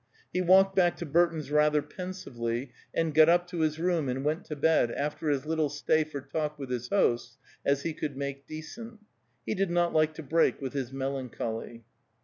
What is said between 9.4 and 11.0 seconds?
he did not like to break with his